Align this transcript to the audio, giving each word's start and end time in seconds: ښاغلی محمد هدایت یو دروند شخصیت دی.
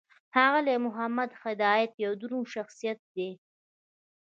ښاغلی 0.33 0.75
محمد 0.85 1.29
هدایت 1.43 1.91
یو 2.03 2.13
دروند 2.21 2.51
شخصیت 2.55 2.99
دی. 3.15 3.29